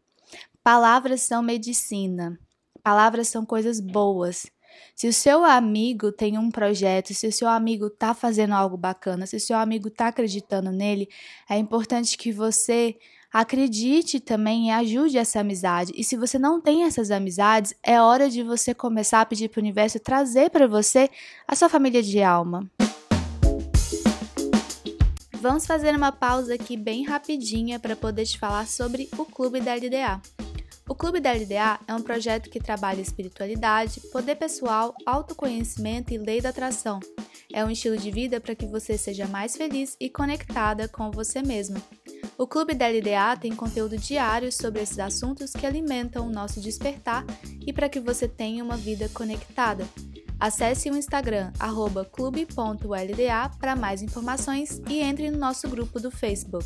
Palavras 0.61 1.21
são 1.21 1.41
medicina. 1.41 2.37
Palavras 2.83 3.29
são 3.29 3.45
coisas 3.45 3.79
boas. 3.79 4.45
Se 4.95 5.07
o 5.07 5.13
seu 5.13 5.43
amigo 5.43 6.11
tem 6.11 6.37
um 6.37 6.51
projeto, 6.51 7.13
se 7.13 7.27
o 7.27 7.31
seu 7.31 7.47
amigo 7.47 7.87
está 7.87 8.13
fazendo 8.13 8.53
algo 8.53 8.77
bacana, 8.77 9.25
se 9.25 9.35
o 9.35 9.39
seu 9.39 9.57
amigo 9.57 9.87
está 9.87 10.07
acreditando 10.07 10.71
nele, 10.71 11.09
é 11.49 11.57
importante 11.57 12.17
que 12.17 12.31
você 12.31 12.97
acredite 13.31 14.19
também 14.19 14.67
e 14.67 14.71
ajude 14.71 15.17
essa 15.17 15.39
amizade. 15.39 15.93
E 15.95 16.03
se 16.03 16.17
você 16.17 16.37
não 16.37 16.59
tem 16.59 16.83
essas 16.83 17.11
amizades, 17.11 17.73
é 17.81 18.01
hora 18.01 18.29
de 18.29 18.43
você 18.43 18.73
começar 18.73 19.21
a 19.21 19.25
pedir 19.25 19.49
para 19.49 19.59
o 19.59 19.63
universo 19.63 19.99
trazer 19.99 20.49
para 20.49 20.67
você 20.67 21.09
a 21.47 21.55
sua 21.55 21.69
família 21.69 22.03
de 22.03 22.21
alma. 22.21 22.69
Vamos 25.33 25.65
fazer 25.65 25.95
uma 25.95 26.11
pausa 26.11 26.53
aqui 26.53 26.77
bem 26.77 27.03
rapidinha 27.03 27.79
para 27.79 27.95
poder 27.95 28.25
te 28.25 28.37
falar 28.37 28.67
sobre 28.67 29.09
o 29.17 29.25
Clube 29.25 29.59
da 29.59 29.73
LDA. 29.73 30.21
O 30.87 30.95
Clube 30.95 31.19
da 31.19 31.31
LDA 31.31 31.79
é 31.87 31.93
um 31.93 32.01
projeto 32.01 32.49
que 32.49 32.59
trabalha 32.59 33.01
espiritualidade, 33.01 34.01
poder 34.11 34.35
pessoal, 34.35 34.93
autoconhecimento 35.05 36.13
e 36.13 36.17
lei 36.17 36.41
da 36.41 36.49
atração. 36.49 36.99
É 37.53 37.63
um 37.63 37.69
estilo 37.69 37.97
de 37.97 38.11
vida 38.11 38.39
para 38.39 38.55
que 38.55 38.65
você 38.65 38.97
seja 38.97 39.27
mais 39.27 39.55
feliz 39.55 39.95
e 39.99 40.09
conectada 40.09 40.87
com 40.87 41.11
você 41.11 41.41
mesma. 41.41 41.81
O 42.37 42.47
Clube 42.47 42.73
da 42.73 42.87
LDA 42.87 43.37
tem 43.39 43.55
conteúdo 43.55 43.97
diário 43.97 44.51
sobre 44.51 44.81
esses 44.81 44.99
assuntos 44.99 45.51
que 45.51 45.65
alimentam 45.65 46.27
o 46.27 46.31
nosso 46.31 46.59
despertar 46.59 47.25
e 47.65 47.71
para 47.71 47.89
que 47.89 47.99
você 47.99 48.27
tenha 48.27 48.63
uma 48.63 48.77
vida 48.77 49.09
conectada. 49.09 49.87
Acesse 50.39 50.89
o 50.89 50.97
Instagram 50.97 51.51
clube.lda 52.11 53.51
para 53.59 53.75
mais 53.75 54.01
informações 54.01 54.81
e 54.89 54.99
entre 54.99 55.29
no 55.29 55.37
nosso 55.37 55.69
grupo 55.69 55.99
do 55.99 56.09
Facebook. 56.09 56.65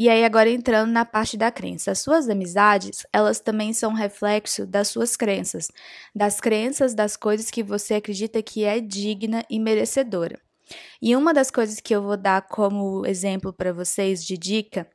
E 0.00 0.08
aí 0.08 0.24
agora 0.24 0.48
entrando 0.48 0.90
na 0.90 1.04
parte 1.04 1.36
da 1.36 1.52
crença, 1.52 1.90
as 1.90 1.98
suas 1.98 2.26
amizades, 2.26 3.06
elas 3.12 3.38
também 3.38 3.74
são 3.74 3.92
reflexo 3.92 4.66
das 4.66 4.88
suas 4.88 5.14
crenças, 5.14 5.68
das 6.14 6.40
crenças 6.40 6.94
das 6.94 7.18
coisas 7.18 7.50
que 7.50 7.62
você 7.62 7.92
acredita 7.92 8.42
que 8.42 8.64
é 8.64 8.80
digna 8.80 9.44
e 9.50 9.60
merecedora. 9.60 10.40
E 11.02 11.14
uma 11.14 11.34
das 11.34 11.50
coisas 11.50 11.80
que 11.80 11.94
eu 11.94 12.00
vou 12.00 12.16
dar 12.16 12.48
como 12.48 13.04
exemplo 13.04 13.52
para 13.52 13.74
vocês 13.74 14.24
de 14.24 14.38
dica 14.38 14.88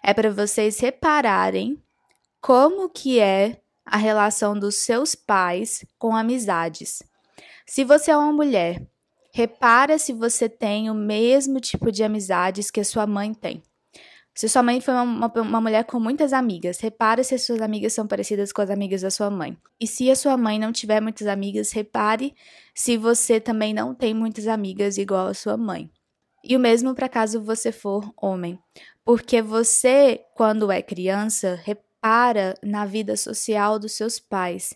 é 0.00 0.14
para 0.14 0.30
vocês 0.30 0.78
repararem 0.78 1.82
como 2.40 2.88
que 2.88 3.18
é 3.18 3.60
a 3.84 3.96
relação 3.96 4.56
dos 4.56 4.76
seus 4.76 5.16
pais 5.16 5.84
com 5.98 6.14
amizades. 6.14 7.02
Se 7.66 7.82
você 7.82 8.12
é 8.12 8.16
uma 8.16 8.32
mulher, 8.32 8.80
repara 9.34 9.98
se 9.98 10.12
você 10.12 10.48
tem 10.48 10.88
o 10.88 10.94
mesmo 10.94 11.58
tipo 11.58 11.90
de 11.90 12.04
amizades 12.04 12.70
que 12.70 12.78
a 12.78 12.84
sua 12.84 13.08
mãe 13.08 13.34
tem. 13.34 13.60
Se 14.34 14.48
sua 14.48 14.62
mãe 14.62 14.80
foi 14.80 14.94
uma, 14.94 15.02
uma, 15.02 15.32
uma, 15.42 15.60
mulher 15.60 15.84
com 15.84 16.00
muitas 16.00 16.32
amigas, 16.32 16.80
repare 16.80 17.22
se 17.22 17.34
as 17.34 17.42
suas 17.42 17.60
amigas 17.60 17.92
são 17.92 18.06
parecidas 18.06 18.50
com 18.50 18.62
as 18.62 18.70
amigas 18.70 19.02
da 19.02 19.10
sua 19.10 19.30
mãe. 19.30 19.56
E 19.78 19.86
se 19.86 20.10
a 20.10 20.16
sua 20.16 20.38
mãe 20.38 20.58
não 20.58 20.72
tiver 20.72 21.00
muitas 21.02 21.26
amigas, 21.26 21.70
repare 21.72 22.34
se 22.74 22.96
você 22.96 23.38
também 23.38 23.74
não 23.74 23.94
tem 23.94 24.14
muitas 24.14 24.48
amigas 24.48 24.96
igual 24.96 25.26
a 25.26 25.34
sua 25.34 25.56
mãe. 25.56 25.90
E 26.42 26.56
o 26.56 26.60
mesmo 26.60 26.94
para 26.94 27.10
caso 27.10 27.42
você 27.42 27.70
for 27.70 28.10
homem. 28.16 28.58
Porque 29.04 29.42
você, 29.42 30.24
quando 30.34 30.72
é 30.72 30.80
criança, 30.80 31.60
repara 31.62 32.54
na 32.62 32.86
vida 32.86 33.16
social 33.16 33.78
dos 33.78 33.92
seus 33.92 34.18
pais. 34.18 34.74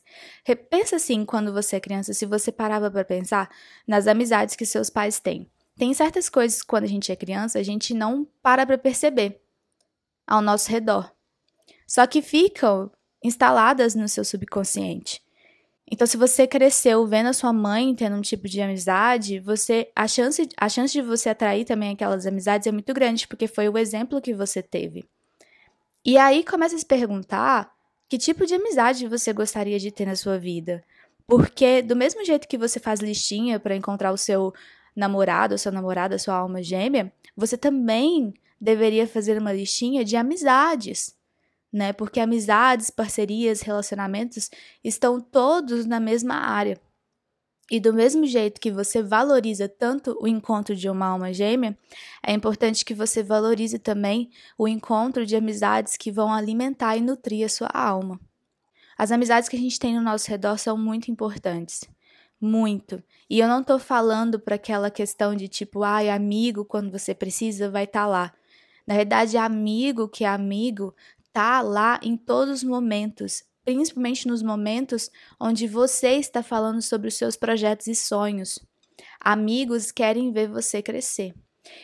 Pensa 0.68 0.96
assim 0.96 1.24
quando 1.24 1.52
você 1.52 1.76
é 1.76 1.80
criança, 1.80 2.12
se 2.12 2.26
você 2.26 2.52
parava 2.52 2.90
para 2.90 3.04
pensar 3.04 3.48
nas 3.88 4.06
amizades 4.06 4.54
que 4.54 4.66
seus 4.66 4.90
pais 4.90 5.18
têm. 5.18 5.50
Tem 5.78 5.92
certas 5.94 6.28
coisas 6.28 6.62
quando 6.62 6.84
a 6.84 6.88
gente 6.88 7.10
é 7.10 7.16
criança, 7.16 7.58
a 7.58 7.62
gente 7.62 7.94
não 7.94 8.26
para 8.42 8.64
para 8.64 8.78
perceber 8.78 9.45
ao 10.26 10.42
nosso 10.42 10.70
redor. 10.70 11.10
Só 11.86 12.06
que 12.06 12.20
ficam 12.20 12.90
instaladas 13.22 13.94
no 13.94 14.08
seu 14.08 14.24
subconsciente. 14.24 15.22
Então, 15.88 16.06
se 16.06 16.16
você 16.16 16.48
cresceu 16.48 17.06
vendo 17.06 17.28
a 17.28 17.32
sua 17.32 17.52
mãe 17.52 17.94
tendo 17.94 18.16
um 18.16 18.20
tipo 18.20 18.48
de 18.48 18.60
amizade, 18.60 19.38
você 19.38 19.88
a 19.94 20.08
chance, 20.08 20.48
a 20.56 20.68
chance 20.68 20.92
de 20.92 21.00
você 21.00 21.28
atrair 21.28 21.64
também 21.64 21.92
aquelas 21.92 22.26
amizades 22.26 22.66
é 22.66 22.72
muito 22.72 22.92
grande, 22.92 23.28
porque 23.28 23.46
foi 23.46 23.68
o 23.68 23.78
exemplo 23.78 24.20
que 24.20 24.34
você 24.34 24.60
teve. 24.60 25.04
E 26.04 26.18
aí 26.18 26.42
começa 26.42 26.74
a 26.74 26.78
se 26.78 26.84
perguntar 26.84 27.72
que 28.08 28.18
tipo 28.18 28.46
de 28.46 28.54
amizade 28.54 29.06
você 29.06 29.32
gostaria 29.32 29.78
de 29.78 29.92
ter 29.92 30.06
na 30.06 30.16
sua 30.16 30.38
vida. 30.38 30.82
Porque 31.26 31.82
do 31.82 31.96
mesmo 31.96 32.24
jeito 32.24 32.48
que 32.48 32.58
você 32.58 32.80
faz 32.80 33.00
listinha 33.00 33.58
para 33.58 33.76
encontrar 33.76 34.12
o 34.12 34.16
seu 34.16 34.52
namorado, 34.94 35.58
sua 35.58 35.72
namorada, 35.72 36.18
sua 36.18 36.34
alma 36.34 36.62
gêmea, 36.62 37.12
você 37.36 37.56
também 37.56 38.32
deveria 38.60 39.06
fazer 39.06 39.38
uma 39.38 39.52
listinha 39.52 40.04
de 40.04 40.16
amizades, 40.16 41.14
né? 41.72 41.92
Porque 41.92 42.20
amizades, 42.20 42.90
parcerias, 42.90 43.60
relacionamentos 43.60 44.50
estão 44.82 45.20
todos 45.20 45.86
na 45.86 46.00
mesma 46.00 46.34
área. 46.34 46.80
E 47.70 47.80
do 47.80 47.92
mesmo 47.92 48.24
jeito 48.24 48.60
que 48.60 48.70
você 48.70 49.02
valoriza 49.02 49.68
tanto 49.68 50.16
o 50.20 50.28
encontro 50.28 50.76
de 50.76 50.88
uma 50.88 51.06
alma 51.06 51.32
gêmea, 51.32 51.76
é 52.24 52.32
importante 52.32 52.84
que 52.84 52.94
você 52.94 53.24
valorize 53.24 53.78
também 53.78 54.30
o 54.56 54.68
encontro 54.68 55.26
de 55.26 55.34
amizades 55.34 55.96
que 55.96 56.12
vão 56.12 56.32
alimentar 56.32 56.96
e 56.96 57.00
nutrir 57.00 57.44
a 57.44 57.48
sua 57.48 57.68
alma. 57.74 58.20
As 58.96 59.10
amizades 59.10 59.48
que 59.48 59.56
a 59.56 59.58
gente 59.58 59.80
tem 59.80 59.94
no 59.94 60.00
nosso 60.00 60.30
redor 60.30 60.58
são 60.58 60.78
muito 60.78 61.10
importantes. 61.10 61.82
Muito. 62.40 63.02
E 63.28 63.40
eu 63.40 63.48
não 63.48 63.64
tô 63.64 63.78
falando 63.78 64.38
para 64.38 64.54
aquela 64.54 64.90
questão 64.90 65.34
de 65.34 65.48
tipo, 65.48 65.82
ai, 65.82 66.08
amigo, 66.08 66.64
quando 66.64 66.90
você 66.90 67.14
precisa, 67.14 67.68
vai 67.68 67.84
estar 67.84 68.02
tá 68.02 68.06
lá. 68.06 68.32
Na 68.86 68.94
verdade, 68.94 69.36
amigo 69.36 70.08
que 70.08 70.24
é 70.24 70.28
amigo 70.28 70.94
tá 71.32 71.60
lá 71.60 71.98
em 72.02 72.16
todos 72.16 72.58
os 72.58 72.64
momentos, 72.64 73.44
principalmente 73.64 74.28
nos 74.28 74.42
momentos 74.42 75.10
onde 75.38 75.66
você 75.66 76.12
está 76.12 76.42
falando 76.42 76.80
sobre 76.80 77.08
os 77.08 77.14
seus 77.14 77.36
projetos 77.36 77.88
e 77.88 77.94
sonhos. 77.94 78.58
Amigos 79.20 79.90
querem 79.90 80.32
ver 80.32 80.48
você 80.48 80.80
crescer. 80.80 81.34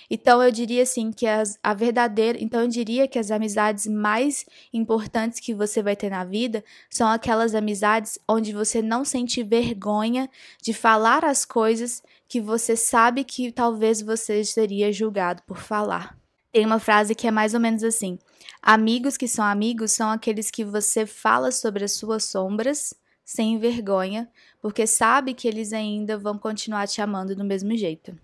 Então 0.08 0.42
eu 0.42 0.50
diria 0.50 0.84
assim 0.84 1.10
que 1.10 1.26
as, 1.26 1.58
a 1.62 1.74
verdadeira, 1.74 2.38
então 2.40 2.60
eu 2.60 2.68
diria 2.68 3.08
que 3.08 3.18
as 3.18 3.30
amizades 3.30 3.86
mais 3.86 4.46
importantes 4.72 5.40
que 5.40 5.52
você 5.52 5.82
vai 5.82 5.96
ter 5.96 6.08
na 6.08 6.24
vida 6.24 6.64
são 6.88 7.08
aquelas 7.08 7.54
amizades 7.54 8.18
onde 8.28 8.52
você 8.52 8.80
não 8.80 9.04
sente 9.04 9.42
vergonha 9.42 10.30
de 10.62 10.72
falar 10.72 11.24
as 11.24 11.44
coisas 11.44 12.02
que 12.28 12.40
você 12.40 12.76
sabe 12.76 13.24
que 13.24 13.50
talvez 13.50 14.00
você 14.00 14.44
seria 14.44 14.92
julgado 14.92 15.42
por 15.42 15.58
falar. 15.58 16.21
Tem 16.52 16.66
uma 16.66 16.78
frase 16.78 17.14
que 17.14 17.26
é 17.26 17.30
mais 17.30 17.54
ou 17.54 17.60
menos 17.60 17.82
assim: 17.82 18.18
Amigos 18.60 19.16
que 19.16 19.26
são 19.26 19.44
amigos 19.44 19.92
são 19.92 20.10
aqueles 20.10 20.50
que 20.50 20.64
você 20.64 21.06
fala 21.06 21.50
sobre 21.50 21.84
as 21.84 21.92
suas 21.92 22.24
sombras 22.24 22.94
sem 23.24 23.58
vergonha, 23.58 24.28
porque 24.60 24.86
sabe 24.86 25.32
que 25.32 25.48
eles 25.48 25.72
ainda 25.72 26.18
vão 26.18 26.36
continuar 26.36 26.86
te 26.86 27.00
amando 27.00 27.34
do 27.34 27.44
mesmo 27.44 27.74
jeito. 27.76 28.14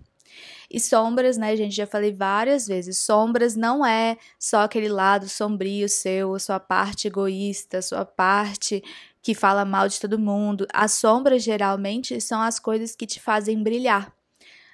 E 0.71 0.79
sombras, 0.79 1.39
né, 1.39 1.57
gente, 1.57 1.75
já 1.75 1.87
falei 1.87 2.13
várias 2.13 2.67
vezes, 2.67 2.99
sombras 2.99 3.57
não 3.57 3.85
é 3.85 4.19
só 4.39 4.61
aquele 4.63 4.89
lado 4.89 5.29
sombrio 5.29 5.89
seu, 5.89 6.39
sua 6.39 6.61
parte 6.61 7.09
egoísta, 7.09 7.81
sua 7.81 8.05
parte 8.05 8.83
que 9.23 9.35
fala 9.35 9.65
mal 9.65 9.89
de 9.89 9.99
todo 9.99 10.19
mundo. 10.19 10.67
As 10.73 10.93
sombras 10.93 11.43
geralmente 11.43 12.21
são 12.21 12.43
as 12.43 12.59
coisas 12.59 12.95
que 12.95 13.07
te 13.07 13.21
fazem 13.21 13.63
brilhar 13.63 14.13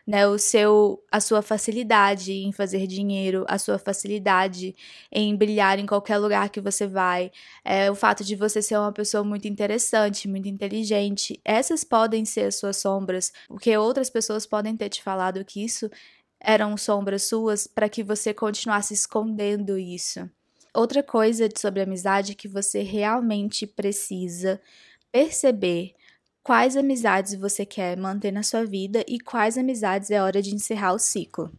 né, 0.06 0.26
o 0.26 0.38
seu, 0.38 1.02
a 1.10 1.18
sua 1.18 1.40
facilidade 1.40 2.32
em 2.32 2.52
fazer 2.52 2.86
dinheiro, 2.86 3.44
a 3.48 3.58
sua 3.58 3.78
facilidade 3.78 4.74
em 5.10 5.34
brilhar 5.34 5.78
em 5.78 5.86
qualquer 5.86 6.18
lugar 6.18 6.50
que 6.50 6.60
você 6.60 6.86
vai, 6.86 7.30
é, 7.64 7.90
o 7.90 7.94
fato 7.94 8.22
de 8.22 8.36
você 8.36 8.60
ser 8.60 8.76
uma 8.78 8.92
pessoa 8.92 9.24
muito 9.24 9.48
interessante, 9.48 10.28
muito 10.28 10.48
inteligente, 10.48 11.40
essas 11.44 11.84
podem 11.84 12.24
ser 12.24 12.46
as 12.46 12.56
suas 12.56 12.76
sombras, 12.76 13.32
porque 13.48 13.76
outras 13.76 14.10
pessoas 14.10 14.46
podem 14.46 14.76
ter 14.76 14.90
te 14.90 15.02
falado 15.02 15.44
que 15.44 15.64
isso 15.64 15.90
eram 16.40 16.76
sombras 16.76 17.22
suas 17.24 17.66
para 17.66 17.88
que 17.88 18.02
você 18.02 18.34
continuasse 18.34 18.92
escondendo 18.92 19.78
isso. 19.78 20.28
Outra 20.74 21.02
coisa 21.02 21.48
sobre 21.56 21.80
amizade 21.80 22.34
que 22.34 22.48
você 22.48 22.82
realmente 22.82 23.66
precisa 23.66 24.60
perceber 25.10 25.94
quais 26.44 26.76
amizades 26.76 27.34
você 27.34 27.64
quer 27.64 27.96
manter 27.96 28.30
na 28.30 28.42
sua 28.42 28.66
vida 28.66 29.02
e 29.08 29.18
quais 29.18 29.56
amizades 29.56 30.10
é 30.10 30.22
hora 30.22 30.42
de 30.42 30.54
encerrar 30.54 30.92
o 30.92 30.98
ciclo. 30.98 31.50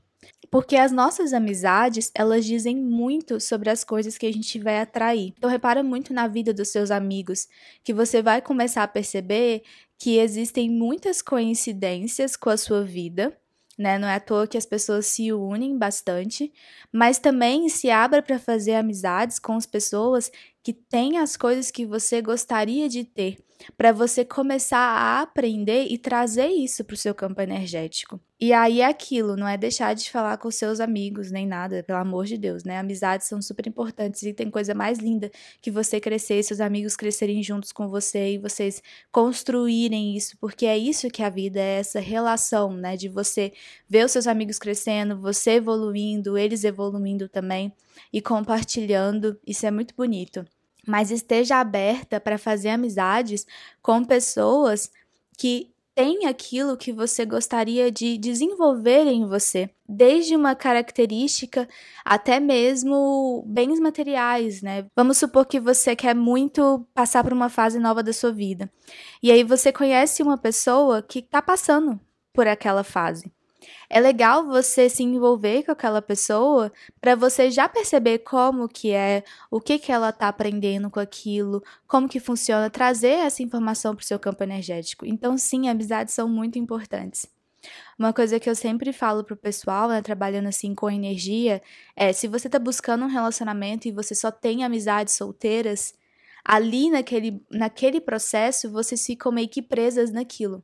Porque 0.52 0.76
as 0.76 0.92
nossas 0.92 1.34
amizades, 1.34 2.12
elas 2.14 2.46
dizem 2.46 2.78
muito 2.78 3.40
sobre 3.42 3.72
as 3.72 3.84
coisas 3.84 4.16
que 4.16 4.28
a 4.28 4.32
gente 4.32 4.60
vai 4.60 4.80
atrair. 4.80 5.34
Então 5.36 5.50
repara 5.50 5.84
muito 5.84 6.14
na 6.14 6.28
vida 6.28 6.54
dos 6.54 6.70
seus 6.70 6.92
amigos, 6.92 7.48
que 7.84 7.94
você 7.94 8.22
vai 8.22 8.42
começar 8.44 8.84
a 8.84 8.88
perceber 8.88 9.64
que 9.98 10.20
existem 10.20 10.70
muitas 10.70 11.20
coincidências 11.20 12.36
com 12.36 12.52
a 12.52 12.58
sua 12.58 12.84
vida, 12.84 13.36
né? 13.78 13.98
Não 13.98 14.08
é 14.08 14.16
à 14.16 14.20
toa 14.20 14.48
que 14.48 14.58
as 14.58 14.68
pessoas 14.68 15.08
se 15.08 15.34
unem 15.34 15.78
bastante, 15.78 16.54
mas 16.92 17.18
também 17.18 17.68
se 17.70 17.90
abra 17.90 18.22
para 18.22 18.38
fazer 18.38 18.76
amizades 18.76 19.40
com 19.40 19.54
as 19.54 19.66
pessoas 19.66 20.32
que 20.64 20.74
têm 20.74 21.18
as 21.18 21.36
coisas 21.36 21.72
que 21.72 21.86
você 21.86 22.22
gostaria 22.22 22.88
de 22.88 23.04
ter 23.04 23.45
para 23.78 23.92
você 23.92 24.26
começar 24.26 24.78
a 24.78 25.22
aprender 25.22 25.88
e 25.90 25.98
trazer 25.98 26.48
isso 26.48 26.84
para 26.84 26.94
o 26.94 26.98
seu 26.98 27.14
campo 27.14 27.42
energético. 27.42 28.20
E 28.40 28.52
aí 28.52 28.82
é 28.82 28.86
aquilo, 28.86 29.38
não 29.38 29.48
é 29.48 29.58
deixar 29.58 29.94
de 29.94 30.12
falar 30.12 30.38
com 30.38 30.52
seus 30.52 30.82
amigos 30.82 31.32
nem 31.32 31.48
nada, 31.48 31.82
pelo 31.84 32.00
amor 32.00 32.26
de 32.26 32.38
Deus, 32.38 32.66
né? 32.66 32.78
Amizades 32.78 33.28
são 33.28 33.42
super 33.42 33.66
importantes 33.66 34.24
e 34.24 34.34
tem 34.34 34.52
coisa 34.52 34.74
mais 34.74 35.00
linda 35.00 35.32
que 35.62 35.72
você 35.72 36.02
crescer, 36.02 36.44
seus 36.44 36.60
amigos 36.60 36.98
crescerem 36.98 37.42
juntos 37.42 37.72
com 37.72 37.88
você 37.88 38.34
e 38.34 38.38
vocês 38.38 38.84
construírem 39.10 40.18
isso, 40.18 40.38
porque 40.38 40.66
é 40.66 40.78
isso 40.78 41.10
que 41.10 41.24
a 41.24 41.30
vida 41.30 41.62
é, 41.62 41.80
essa 41.80 42.02
relação, 42.02 42.74
né? 42.74 42.98
De 42.98 43.08
você 43.08 43.54
ver 43.88 44.06
os 44.06 44.12
seus 44.12 44.28
amigos 44.28 44.60
crescendo, 44.60 45.18
você 45.20 45.52
evoluindo, 45.52 46.38
eles 46.38 46.66
evoluindo 46.66 47.30
também 47.30 47.74
e 48.12 48.22
compartilhando. 48.22 49.40
Isso 49.48 49.66
é 49.66 49.72
muito 49.72 49.96
bonito 49.96 50.46
mas 50.88 51.12
esteja 51.12 51.58
aberta 51.58 52.20
para 52.20 52.38
fazer 52.38 52.70
amizades 52.70 53.46
com 53.82 54.04
pessoas 54.04 54.92
que 55.38 55.74
têm 55.96 56.26
aquilo 56.26 56.76
que 56.76 56.92
você 56.92 57.26
gostaria 57.26 57.90
de 57.90 58.18
desenvolver 58.18 59.08
em 59.08 59.26
você, 59.26 59.70
desde 59.88 60.36
uma 60.36 60.54
característica 60.54 61.68
até 62.04 62.38
mesmo 62.38 63.44
bens 63.48 63.80
materiais, 63.80 64.62
né? 64.62 64.86
Vamos 64.94 65.18
supor 65.18 65.46
que 65.46 65.58
você 65.60 65.96
quer 65.96 66.14
muito 66.14 66.86
passar 66.94 67.24
por 67.24 67.32
uma 67.32 67.48
fase 67.48 67.80
nova 67.80 68.04
da 68.04 68.12
sua 68.12 68.34
vida. 68.34 68.70
E 69.24 69.32
aí 69.32 69.44
você 69.44 69.72
conhece 69.72 70.22
uma 70.22 70.38
pessoa 70.38 71.02
que 71.02 71.20
está 71.20 71.42
passando 71.42 71.98
por 72.34 72.46
aquela 72.46 72.84
fase. 72.84 73.32
É 73.90 74.00
legal 74.00 74.46
você 74.46 74.90
se 74.90 75.04
envolver 75.04 75.64
com 75.64 75.72
aquela 75.72 76.02
pessoa 76.02 76.72
para 77.00 77.16
você 77.16 77.52
já 77.52 77.70
perceber 77.70 78.20
como 78.20 78.68
que 78.68 78.92
é, 78.92 79.24
o 79.50 79.60
que 79.62 79.80
que 79.80 79.92
ela 79.92 80.10
está 80.10 80.28
aprendendo 80.28 80.90
com 80.90 81.00
aquilo, 81.00 81.64
como 81.88 82.10
que 82.10 82.20
funciona, 82.20 82.70
trazer 82.70 83.20
essa 83.20 83.44
informação 83.44 83.96
para 83.96 84.04
o 84.04 84.06
seu 84.06 84.20
campo 84.20 84.44
energético. 84.44 85.06
Então, 85.06 85.38
sim, 85.38 85.70
amizades 85.70 86.14
são 86.14 86.28
muito 86.28 86.58
importantes. 86.58 87.28
Uma 87.98 88.14
coisa 88.14 88.40
que 88.40 88.50
eu 88.50 88.56
sempre 88.56 88.92
falo 88.94 89.24
pro 89.24 89.36
pessoal, 89.36 89.90
né, 89.90 90.02
trabalhando 90.02 90.48
assim 90.48 90.76
com 90.76 90.90
energia, 90.90 91.62
é 91.96 92.12
se 92.14 92.28
você 92.28 92.50
tá 92.50 92.60
buscando 92.60 93.06
um 93.06 93.10
relacionamento 93.10 93.88
e 93.88 93.92
você 93.92 94.14
só 94.14 94.32
tem 94.32 94.64
amizades 94.64 95.16
solteiras, 95.16 95.94
ali 96.44 96.90
naquele, 96.90 97.44
naquele 97.50 98.00
processo 98.00 98.70
vocês 98.70 99.06
ficam 99.06 99.32
meio 99.32 99.50
que 99.50 99.62
presas 99.62 100.12
naquilo. 100.12 100.64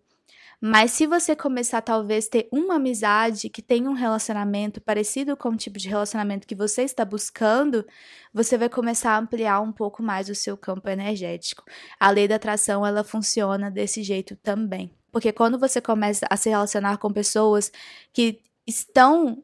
Mas 0.64 0.92
se 0.92 1.08
você 1.08 1.36
começar 1.36 1.82
talvez 1.82 2.28
ter 2.28 2.48
uma 2.52 2.76
amizade 2.76 3.50
que 3.50 3.64
tem 3.64 3.88
um 3.88 3.94
relacionamento 3.94 4.80
parecido 4.80 5.36
com 5.36 5.50
o 5.50 5.58
tipo 5.58 5.80
de 5.80 5.90
relacionamento 5.90 6.46
que 6.46 6.54
você 6.54 6.84
está 6.84 7.04
buscando, 7.04 7.84
você 8.32 8.60
vai 8.60 8.70
começar 8.70 9.14
a 9.14 9.18
ampliar 9.18 9.60
um 9.60 9.72
pouco 9.72 10.04
mais 10.04 10.30
o 10.30 10.36
seu 10.36 10.56
campo 10.56 10.88
energético. 10.88 11.64
A 12.00 12.12
lei 12.12 12.28
da 12.28 12.36
atração, 12.36 12.86
ela 12.86 13.04
funciona 13.04 13.72
desse 13.72 14.04
jeito 14.04 14.36
também. 14.36 14.94
Porque 15.12 15.34
quando 15.34 15.58
você 15.58 15.82
começa 15.82 16.28
a 16.30 16.38
se 16.38 16.50
relacionar 16.50 17.00
com 17.00 17.12
pessoas 17.12 17.72
que 18.14 18.40
estão 18.68 19.44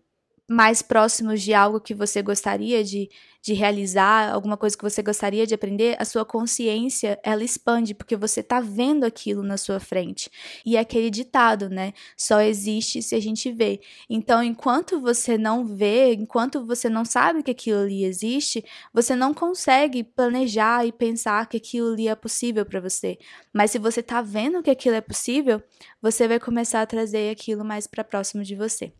mais 0.50 0.82
próximos 0.82 1.42
de 1.42 1.54
algo 1.54 1.82
que 1.82 1.94
você 1.94 2.22
gostaria 2.22 2.82
de, 2.82 3.10
de 3.42 3.54
realizar, 3.54 4.32
alguma 4.32 4.56
coisa 4.56 4.78
que 4.78 4.84
você 4.84 5.04
gostaria 5.04 5.46
de 5.46 5.54
aprender, 5.54 5.98
a 6.00 6.06
sua 6.06 6.24
consciência 6.24 7.20
ela 7.22 7.44
expande 7.44 7.94
porque 7.94 8.16
você 8.16 8.40
está 8.40 8.62
vendo 8.62 9.04
aquilo 9.04 9.44
na 9.44 9.58
sua 9.58 9.80
frente. 9.80 10.32
E 10.66 10.78
é 10.78 10.80
aquele 10.80 11.10
ditado, 11.10 11.70
né? 11.70 11.94
Só 12.16 12.40
existe 12.40 13.02
se 13.02 13.14
a 13.14 13.20
gente 13.20 13.52
vê. 13.52 13.82
Então, 14.10 14.42
enquanto 14.42 15.02
você 15.02 15.38
não 15.38 15.66
vê, 15.66 16.14
enquanto 16.14 16.66
você 16.66 16.88
não 16.88 17.04
sabe 17.04 17.44
que 17.44 17.52
aquilo 17.52 17.82
ali 17.82 18.06
existe, 18.06 18.64
você 18.94 19.16
não 19.16 19.34
consegue 19.34 20.02
planejar 20.04 20.86
e 20.86 20.94
pensar 20.94 21.48
que 21.48 21.58
aquilo 21.58 21.92
ali 21.92 22.08
é 22.08 22.16
possível 22.16 22.66
para 22.66 22.80
você. 22.80 23.18
Mas 23.52 23.72
se 23.72 23.80
você 23.80 24.00
está 24.00 24.22
vendo 24.22 24.64
que 24.64 24.70
aquilo 24.70 24.96
é 24.96 25.02
possível, 25.02 25.62
você 26.02 26.26
vai 26.28 26.40
começar 26.40 26.82
a 26.82 26.86
trazer 26.86 27.32
aquilo 27.32 27.66
mais 27.66 27.86
para 27.86 28.04
próximo 28.04 28.44
de 28.44 28.56
você. 28.56 28.94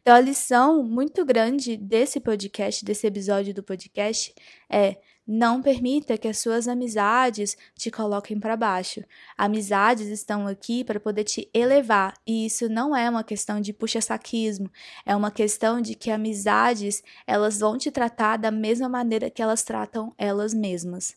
Então, 0.00 0.14
a 0.14 0.20
lição 0.20 0.82
muito 0.82 1.24
grande 1.24 1.76
desse 1.76 2.20
podcast, 2.20 2.84
desse 2.84 3.06
episódio 3.06 3.52
do 3.52 3.62
podcast, 3.62 4.34
é 4.70 4.96
não 5.30 5.60
permita 5.60 6.16
que 6.16 6.26
as 6.26 6.38
suas 6.38 6.66
amizades 6.66 7.54
te 7.76 7.90
coloquem 7.90 8.40
para 8.40 8.56
baixo. 8.56 9.04
Amizades 9.36 10.06
estão 10.06 10.46
aqui 10.46 10.82
para 10.82 10.98
poder 10.98 11.24
te 11.24 11.50
elevar, 11.52 12.14
e 12.26 12.46
isso 12.46 12.66
não 12.66 12.96
é 12.96 13.10
uma 13.10 13.22
questão 13.22 13.60
de 13.60 13.74
puxa-saquismo, 13.74 14.70
é 15.04 15.14
uma 15.14 15.30
questão 15.30 15.82
de 15.82 15.94
que 15.94 16.10
amizades, 16.10 17.02
elas 17.26 17.60
vão 17.60 17.76
te 17.76 17.90
tratar 17.90 18.38
da 18.38 18.50
mesma 18.50 18.88
maneira 18.88 19.28
que 19.28 19.42
elas 19.42 19.62
tratam 19.62 20.14
elas 20.16 20.54
mesmas. 20.54 21.14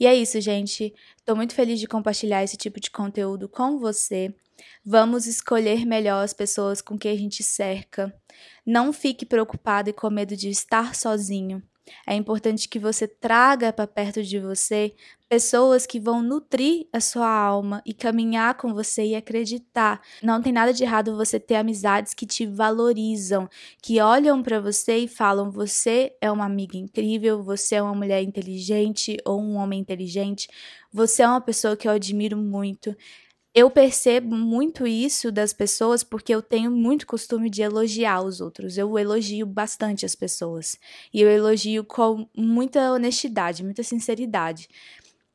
E 0.00 0.06
é 0.06 0.14
isso, 0.14 0.40
gente. 0.40 0.94
Estou 1.28 1.36
muito 1.36 1.54
feliz 1.54 1.78
de 1.78 1.86
compartilhar 1.86 2.42
esse 2.42 2.56
tipo 2.56 2.80
de 2.80 2.90
conteúdo 2.90 3.50
com 3.50 3.78
você. 3.78 4.34
Vamos 4.82 5.26
escolher 5.26 5.84
melhor 5.84 6.24
as 6.24 6.32
pessoas 6.32 6.80
com 6.80 6.96
quem 6.96 7.12
a 7.12 7.18
gente 7.18 7.42
cerca. 7.42 8.10
Não 8.64 8.94
fique 8.94 9.26
preocupado 9.26 9.90
e 9.90 9.92
com 9.92 10.08
medo 10.08 10.34
de 10.34 10.48
estar 10.48 10.94
sozinho. 10.94 11.62
É 12.06 12.14
importante 12.14 12.68
que 12.68 12.78
você 12.78 13.06
traga 13.06 13.72
para 13.72 13.86
perto 13.86 14.22
de 14.22 14.38
você 14.38 14.94
pessoas 15.28 15.86
que 15.86 16.00
vão 16.00 16.22
nutrir 16.22 16.86
a 16.92 17.00
sua 17.00 17.28
alma 17.28 17.82
e 17.84 17.92
caminhar 17.92 18.54
com 18.54 18.72
você 18.72 19.04
e 19.04 19.14
acreditar. 19.14 20.00
Não 20.22 20.40
tem 20.40 20.52
nada 20.52 20.72
de 20.72 20.82
errado 20.82 21.16
você 21.16 21.38
ter 21.38 21.56
amizades 21.56 22.14
que 22.14 22.26
te 22.26 22.46
valorizam, 22.46 23.48
que 23.82 24.00
olham 24.00 24.42
para 24.42 24.60
você 24.60 24.98
e 24.98 25.08
falam: 25.08 25.50
você 25.50 26.16
é 26.20 26.30
uma 26.30 26.46
amiga 26.46 26.76
incrível, 26.76 27.42
você 27.42 27.76
é 27.76 27.82
uma 27.82 27.94
mulher 27.94 28.22
inteligente 28.22 29.16
ou 29.24 29.40
um 29.40 29.56
homem 29.56 29.80
inteligente, 29.80 30.48
você 30.92 31.22
é 31.22 31.28
uma 31.28 31.40
pessoa 31.40 31.76
que 31.76 31.86
eu 31.86 31.92
admiro 31.92 32.36
muito. 32.36 32.96
Eu 33.54 33.70
percebo 33.70 34.36
muito 34.36 34.86
isso 34.86 35.32
das 35.32 35.52
pessoas 35.52 36.04
porque 36.04 36.34
eu 36.34 36.42
tenho 36.42 36.70
muito 36.70 37.06
costume 37.06 37.48
de 37.50 37.62
elogiar 37.62 38.22
os 38.22 38.40
outros. 38.40 38.76
Eu 38.78 38.96
elogio 38.98 39.46
bastante 39.46 40.04
as 40.06 40.14
pessoas. 40.14 40.78
E 41.12 41.20
eu 41.22 41.28
elogio 41.28 41.82
com 41.84 42.28
muita 42.36 42.92
honestidade, 42.92 43.64
muita 43.64 43.82
sinceridade. 43.82 44.68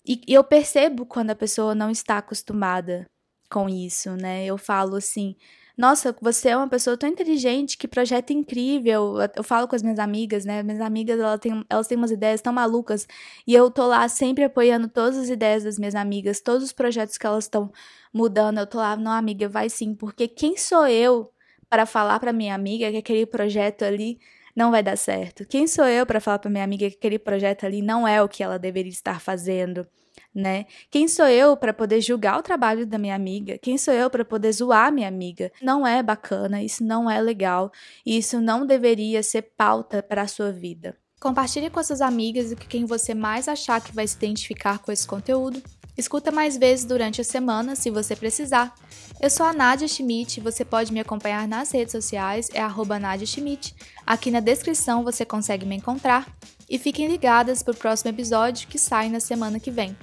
E 0.06 0.22
eu 0.28 0.44
percebo 0.44 1.06
quando 1.06 1.32
a 1.32 1.36
pessoa 1.36 1.74
não 1.74 1.90
está 1.90 2.18
acostumada 2.18 3.06
com 3.50 3.70
isso, 3.70 4.12
né? 4.16 4.46
Eu 4.46 4.58
falo 4.58 4.96
assim: 4.98 5.36
nossa, 5.76 6.16
você 6.22 6.50
é 6.50 6.58
uma 6.58 6.70
pessoa 6.70 6.96
tão 6.96 7.10
inteligente, 7.10 7.78
que 7.78 7.88
projeto 7.88 8.32
incrível. 8.32 9.16
Eu 9.36 9.44
falo 9.44 9.68
com 9.68 9.76
as 9.76 9.82
minhas 9.82 9.98
amigas, 9.98 10.46
né? 10.46 10.62
Minhas 10.62 10.82
amigas, 10.82 11.20
elas 11.20 11.40
têm, 11.40 11.66
elas 11.68 11.88
têm 11.88 11.98
umas 11.98 12.12
ideias 12.12 12.42
tão 12.42 12.54
malucas. 12.54 13.08
E 13.48 13.56
eu 13.56 13.72
tô 13.72 13.88
lá 13.88 14.08
sempre 14.08 14.44
apoiando 14.44 14.88
todas 14.88 15.18
as 15.18 15.30
ideias 15.30 15.64
das 15.64 15.80
minhas 15.80 15.96
amigas, 15.96 16.42
todos 16.42 16.64
os 16.64 16.72
projetos 16.72 17.18
que 17.18 17.26
elas 17.26 17.46
estão 17.46 17.72
mudando. 18.14 18.60
Eu 18.60 18.68
tô 18.68 18.78
lá, 18.78 18.96
não, 18.96 19.12
amiga, 19.12 19.50
vai 19.50 19.68
sim. 19.70 19.96
Porque 19.96 20.28
quem 20.28 20.56
sou 20.58 20.86
eu 20.88 21.32
para 21.70 21.86
falar 21.88 22.20
para 22.20 22.32
minha 22.32 22.54
amiga 22.54 22.92
que 22.92 22.98
aquele 22.98 23.26
projeto 23.26 23.84
ali 23.84 24.20
não 24.56 24.70
vai 24.70 24.84
dar 24.84 24.96
certo? 24.96 25.46
Quem 25.48 25.66
sou 25.68 25.86
eu 25.86 26.06
para 26.06 26.20
falar 26.20 26.38
para 26.40 26.52
minha 26.52 26.64
amiga 26.64 26.88
que 26.90 26.96
aquele 26.98 27.18
projeto 27.18 27.66
ali 27.66 27.82
não 27.82 28.08
é 28.08 28.22
o 28.22 28.30
que 28.30 28.44
ela 28.44 28.60
deveria 28.60 28.92
estar 28.92 29.20
fazendo? 29.20 29.88
Né? 30.34 30.66
Quem 30.90 31.08
sou 31.08 31.28
eu 31.28 31.56
para 31.56 31.74
poder 31.74 32.02
julgar 32.02 32.40
o 32.40 32.44
trabalho 32.44 32.86
da 32.86 32.98
minha 32.98 33.16
amiga? 33.16 33.58
Quem 33.58 33.78
sou 33.78 33.94
eu 33.94 34.10
para 34.10 34.26
poder 34.26 34.52
zoar 34.52 34.92
minha 34.92 35.08
amiga? 35.08 35.52
Não 35.62 35.86
é 35.86 36.02
bacana, 36.02 36.64
isso 36.64 36.84
não 36.84 37.10
é 37.10 37.22
legal, 37.22 37.72
e 38.06 38.18
isso 38.18 38.42
não 38.42 38.66
deveria 38.66 39.22
ser 39.22 39.44
pauta 39.58 40.02
para 40.02 40.24
a 40.24 40.28
sua 40.28 40.52
vida. 40.52 40.98
Compartilhe 41.20 41.70
com 41.70 41.80
as 41.80 41.88
suas 41.88 42.02
amigas 42.02 42.52
e 42.52 42.56
com 42.56 42.66
quem 42.66 42.86
você 42.86 43.14
mais 43.14 43.48
achar 43.48 43.80
que 43.80 43.96
vai 43.96 44.06
se 44.06 44.16
identificar 44.18 44.80
com 44.80 44.92
esse 44.92 45.08
conteúdo. 45.08 45.62
Escuta 45.98 46.32
mais 46.32 46.58
vezes 46.58 46.86
durante 46.86 47.22
a 47.22 47.24
semana, 47.24 47.76
se 47.76 47.92
você 47.92 48.16
precisar. 48.16 48.74
Eu 49.22 49.30
sou 49.30 49.46
a 49.46 49.54
Nadia 49.54 49.88
Schmidt, 49.88 50.42
você 50.42 50.66
pode 50.66 50.92
me 50.92 51.00
acompanhar 51.00 51.48
nas 51.48 51.72
redes 51.72 51.92
sociais, 51.92 52.50
é 52.52 52.60
arroba 52.60 53.00
Nadia 53.00 53.28
Schmidt. 53.28 53.76
Aqui 54.06 54.32
na 54.32 54.40
descrição 54.40 55.04
você 55.04 55.24
consegue 55.24 55.66
me 55.66 55.76
encontrar. 55.76 56.28
E 56.70 56.80
fiquem 56.80 57.08
ligadas 57.08 57.62
para 57.62 57.74
o 57.74 57.78
próximo 57.78 58.10
episódio 58.10 58.68
que 58.68 58.80
sai 58.80 59.08
na 59.08 59.20
semana 59.20 59.60
que 59.60 59.70
vem. 59.70 59.96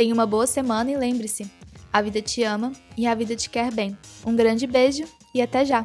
Tenha 0.00 0.14
uma 0.14 0.24
boa 0.24 0.46
semana 0.46 0.90
e 0.90 0.96
lembre-se, 0.96 1.46
a 1.92 2.00
vida 2.00 2.22
te 2.22 2.42
ama 2.42 2.72
e 2.96 3.06
a 3.06 3.14
vida 3.14 3.36
te 3.36 3.50
quer 3.50 3.70
bem. 3.70 3.98
Um 4.24 4.34
grande 4.34 4.66
beijo 4.66 5.04
e 5.34 5.42
até 5.42 5.62
já! 5.62 5.84